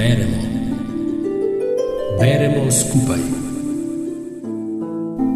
Beremo. 0.00 0.36
Beremo 2.20 2.70
skupaj. 2.70 3.20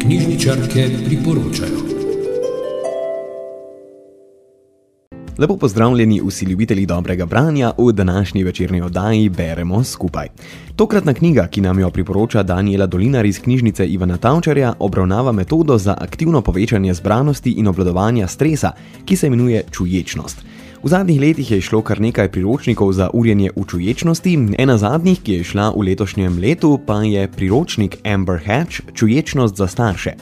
Knjižničarke 0.01 0.89
priporočajo. 1.05 1.79
Lepo 5.37 5.57
pozdravljeni 5.57 6.21
vsi 6.27 6.45
ljubitelji 6.45 6.85
dobrega 6.85 7.25
branja 7.25 7.71
v 7.77 7.91
današnji 7.91 8.43
večerni 8.43 8.81
oddaji 8.81 9.29
Beremo 9.29 9.83
skupaj. 9.83 10.27
Tokratna 10.75 11.13
knjiga, 11.13 11.47
ki 11.47 11.61
nam 11.61 11.79
jo 11.79 11.89
priporoča 11.89 12.43
Daniela 12.43 12.85
Dolinar 12.85 13.25
iz 13.25 13.39
knjižnice 13.39 13.87
Ivana 13.87 14.17
Tavčarja, 14.17 14.73
obravnava 14.79 15.31
metodo 15.31 15.77
za 15.77 15.97
aktivno 16.01 16.41
povečanje 16.41 16.93
zbranosti 16.93 17.51
in 17.51 17.67
obladovanja 17.67 18.27
stresa, 18.27 18.71
ki 19.05 19.15
se 19.15 19.27
imenuje 19.27 19.63
čuječnost. 19.71 20.54
V 20.85 20.89
zadnjih 20.89 21.17
letih 21.21 21.51
je 21.51 21.61
šlo 21.65 21.79
kar 21.81 21.97
nekaj 21.97 22.27
priročnikov 22.29 22.91
za 22.93 23.09
urjenje 23.09 23.49
v 23.55 23.63
čuječnosti, 23.65 24.53
ena 24.53 24.77
zadnjih, 24.77 25.17
ki 25.17 25.39
je 25.39 25.43
šla 25.43 25.71
v 25.73 25.81
letošnjem 25.81 26.37
letu, 26.37 26.77
pa 26.77 27.01
je 27.01 27.25
priročnik 27.25 27.97
Amber 28.05 28.37
Hatch 28.45 28.93
Čuječnost 28.93 29.57
za 29.57 29.65
starše. 29.67 30.13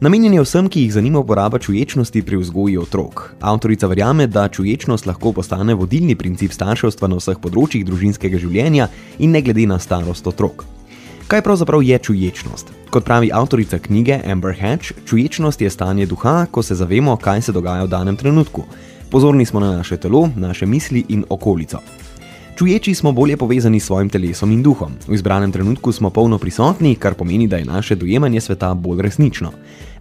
Namenjen 0.00 0.34
je 0.34 0.42
vsem, 0.42 0.66
ki 0.66 0.82
jih 0.82 0.92
zanima 0.92 1.22
uporaba 1.22 1.62
čuječnosti 1.62 2.22
pri 2.22 2.36
vzgoji 2.36 2.78
otrok. 2.78 3.38
Avtorica 3.40 3.86
verjame, 3.86 4.26
da 4.26 4.48
čuječnost 4.48 5.06
lahko 5.06 5.32
postane 5.32 5.74
vodilni 5.74 6.18
princip 6.18 6.50
starševstva 6.50 7.08
na 7.08 7.22
vseh 7.22 7.38
področjih 7.38 7.86
družinskega 7.86 8.42
življenja 8.42 8.90
in 9.22 9.30
ne 9.30 9.38
glede 9.38 9.70
na 9.70 9.78
starost 9.78 10.26
otrok. 10.26 10.66
Kaj 11.30 11.46
pravzaprav 11.46 11.86
je 11.86 11.98
čuječnost? 11.98 12.74
Kot 12.90 13.06
pravi 13.06 13.30
avtorica 13.30 13.78
knjige 13.78 14.18
Amber 14.26 14.58
Hatch, 14.58 14.98
čuječnost 15.06 15.62
je 15.62 15.70
stanje 15.70 16.10
duha, 16.10 16.48
ko 16.50 16.62
se 16.62 16.74
zavemo, 16.74 17.14
kaj 17.16 17.42
se 17.42 17.52
dogaja 17.52 17.86
v 17.86 17.94
danem 17.94 18.16
trenutku. 18.18 18.66
Pozorni 19.10 19.44
smo 19.44 19.60
na 19.60 19.76
naše 19.76 19.96
telo, 19.96 20.28
naše 20.36 20.66
misli 20.66 21.04
in 21.08 21.24
okolico. 21.28 21.78
Čuječi 22.56 22.94
smo 22.94 23.12
bolje 23.12 23.36
povezani 23.36 23.80
s 23.80 23.86
svojim 23.86 24.08
telesom 24.08 24.52
in 24.52 24.62
duhom. 24.62 24.92
V 25.08 25.14
izbranem 25.14 25.52
trenutku 25.52 25.92
smo 25.92 26.10
polno 26.10 26.38
prisotni, 26.38 26.94
kar 26.94 27.14
pomeni, 27.14 27.46
da 27.48 27.56
je 27.56 27.64
naše 27.64 27.94
dojemanje 27.94 28.40
sveta 28.40 28.74
bolj 28.74 29.02
resnično. 29.02 29.52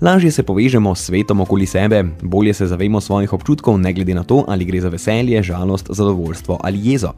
Lažje 0.01 0.31
se 0.31 0.43
povežemo 0.43 0.95
s 0.95 1.05
svetom 1.05 1.41
okoli 1.41 1.65
sebe, 1.65 2.03
bolje 2.21 2.53
se 2.53 2.67
zavemo 2.67 3.01
svojih 3.01 3.33
občutkov, 3.33 3.79
ne 3.79 3.93
glede 3.93 4.13
na 4.13 4.23
to, 4.23 4.43
ali 4.47 4.65
gre 4.65 4.81
za 4.81 4.89
veselje, 4.89 5.43
žalost, 5.43 5.87
zadovoljstvo 5.89 6.59
ali 6.63 6.79
jezo. 6.83 7.13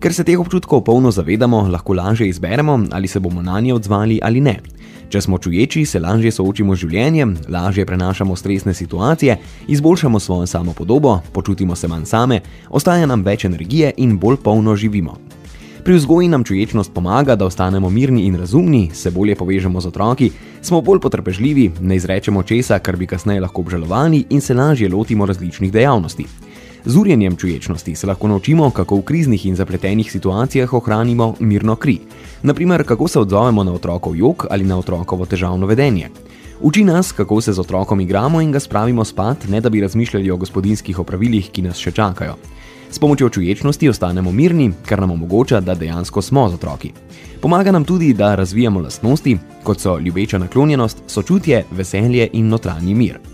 Ker 0.00 0.14
se 0.14 0.24
teh 0.24 0.40
občutkov 0.40 0.84
polno 0.84 1.10
zavedamo, 1.10 1.68
lahko 1.70 1.94
lažje 1.94 2.28
izberemo, 2.28 2.84
ali 2.90 3.08
se 3.08 3.20
bomo 3.20 3.42
na 3.42 3.60
nje 3.60 3.74
odzvali 3.74 4.20
ali 4.22 4.40
ne. 4.40 4.60
Če 5.12 5.20
smo 5.20 5.36
čuječi, 5.38 5.82
se 5.84 6.00
lažje 6.00 6.30
soočimo 6.32 6.72
z 6.72 6.86
življenjem, 6.86 7.34
lažje 7.52 7.84
prenašamo 7.84 8.32
stresne 8.36 8.72
situacije, 8.72 9.34
izboljšamo 9.68 10.20
svojo 10.20 10.46
samopodobo, 10.48 11.18
počutimo 11.36 11.76
se 11.76 11.88
manj 11.88 12.06
same, 12.08 12.38
ostaja 12.70 13.04
nam 13.06 13.20
več 13.20 13.44
energije 13.44 13.90
in 14.00 14.16
bolj 14.18 14.38
polno 14.40 14.72
živimo. 14.72 15.18
Pri 15.84 15.98
vzgoji 15.98 16.30
nam 16.32 16.46
čuječnost 16.48 16.94
pomaga, 16.94 17.36
da 17.36 17.44
ostanemo 17.44 17.90
mirni 17.90 18.24
in 18.24 18.38
razumni, 18.40 18.88
se 18.94 19.10
bolje 19.10 19.36
povežemo 19.36 19.80
z 19.80 19.92
otroki, 19.92 20.30
smo 20.62 20.80
bolj 20.80 21.02
potrpežljivi, 21.04 21.72
ne 21.80 22.00
izrečemo 22.00 22.42
česa, 22.42 22.78
kar 22.78 22.96
bi 22.96 23.06
kasneje 23.06 23.44
lahko 23.44 23.66
obžalovali 23.66 24.24
in 24.30 24.40
se 24.40 24.54
lažje 24.54 24.88
lotimo 24.88 25.26
različnih 25.26 25.72
dejavnosti. 25.72 26.24
Z 26.84 26.96
urjenjem 26.96 27.36
čuječnosti 27.36 27.94
se 27.94 28.06
lahko 28.06 28.28
naučimo, 28.28 28.70
kako 28.70 28.96
v 28.96 29.02
kriznih 29.02 29.46
in 29.46 29.56
zapletenih 29.56 30.12
situacijah 30.12 30.72
ohranimo 30.74 31.34
mirno 31.40 31.76
kri. 31.76 31.98
Naprimer, 32.42 32.84
kako 32.86 33.08
se 33.08 33.20
odzovemo 33.20 33.64
na 33.64 33.72
otrokov 33.72 34.16
jok 34.16 34.46
ali 34.50 34.64
na 34.64 34.78
otrokovo 34.78 35.26
težavno 35.26 35.66
vedenje. 35.66 36.08
Uči 36.60 36.84
nas, 36.84 37.12
kako 37.12 37.40
se 37.40 37.52
z 37.52 37.60
otrokom 37.60 38.00
igramo 38.00 38.40
in 38.40 38.52
ga 38.52 38.60
spravimo 38.60 39.04
spat, 39.04 39.48
ne 39.48 39.60
da 39.60 39.70
bi 39.70 39.80
razmišljali 39.80 40.30
o 40.30 40.36
gospodinskih 40.36 40.98
opravilih, 40.98 41.50
ki 41.50 41.62
nas 41.62 41.78
še 41.78 41.90
čakajo. 41.90 42.36
S 42.90 42.98
pomočjo 42.98 43.28
čuječnosti 43.28 43.88
ostanemo 43.88 44.32
mirni, 44.32 44.72
kar 44.86 45.00
nam 45.00 45.10
omogoča, 45.10 45.60
da 45.60 45.74
dejansko 45.74 46.22
smo 46.22 46.48
z 46.48 46.54
otroki. 46.54 46.92
Pomaga 47.40 47.72
nam 47.72 47.84
tudi, 47.84 48.12
da 48.14 48.34
razvijamo 48.34 48.80
lastnosti, 48.80 49.38
kot 49.62 49.80
so 49.80 49.98
ljubeča 49.98 50.38
naklonjenost, 50.38 51.02
sočutje, 51.06 51.64
veselje 51.70 52.28
in 52.32 52.48
notranji 52.48 52.94
mir. 52.94 53.31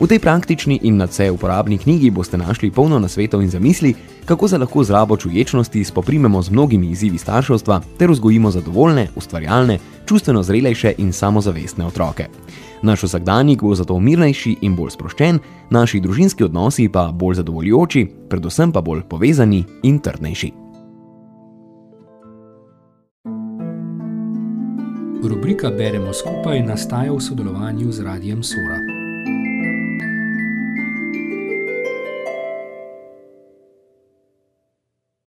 V 0.00 0.08
tej 0.08 0.16
praktični 0.16 0.80
in 0.88 0.96
nadse 0.96 1.28
uporabni 1.30 1.76
knjigi 1.78 2.10
boste 2.10 2.38
našli 2.40 2.70
polno 2.70 2.98
nasvetov 2.98 3.42
in 3.42 3.50
zamisli, 3.50 3.94
kako 4.24 4.48
se 4.48 4.58
lahko 4.58 4.84
z 4.84 4.90
rabo 4.90 5.16
čuječnosti 5.16 5.84
spoprimemo 5.84 6.42
z 6.42 6.50
mnogimi 6.50 6.86
izzivi 6.86 7.18
starševstva 7.18 7.80
ter 7.98 8.10
vzgojimo 8.10 8.50
zadovoljne, 8.50 9.08
ustvarjalne, 9.16 9.78
čustveno 10.08 10.42
zrelejše 10.42 10.94
in 10.98 11.12
samozavestne 11.12 11.86
otroke. 11.86 12.26
Naš 12.82 13.02
vsakdanjik 13.02 13.62
bo 13.62 13.74
zato 13.74 13.98
mirnejši 14.00 14.56
in 14.60 14.76
bolj 14.76 14.90
sproščen, 14.96 15.38
naši 15.70 16.00
družinski 16.00 16.44
odnosi 16.44 16.88
pa 16.88 17.12
bolj 17.12 17.34
zadovoljujoči, 17.34 18.06
predvsem 18.28 18.72
pa 18.72 18.80
bolj 18.80 19.02
povezani 19.02 19.64
in 19.82 19.98
trdnejši. 20.00 20.52
Rubrika 25.22 25.70
Beremo 25.70 26.12
skupaj 26.12 26.62
nastaja 26.62 27.12
v 27.12 27.20
sodelovanju 27.20 27.92
z 27.92 28.00
Radijem 28.00 28.42
Sora. 28.42 28.99